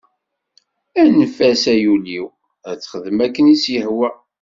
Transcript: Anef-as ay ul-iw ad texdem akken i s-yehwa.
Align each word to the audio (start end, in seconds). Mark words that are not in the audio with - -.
Anef-as 1.01 1.63
ay 1.73 1.83
ul-iw 1.93 2.25
ad 2.69 2.77
texdem 2.79 3.19
akken 3.25 3.51
i 3.53 3.55
s-yehwa. 3.63 4.09